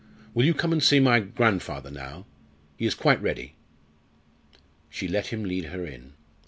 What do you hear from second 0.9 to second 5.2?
my grandfather now? He is quite ready." She